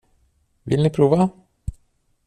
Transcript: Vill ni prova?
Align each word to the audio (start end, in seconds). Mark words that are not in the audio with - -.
Vill 0.63 0.83
ni 0.83 0.89
prova? 0.89 1.29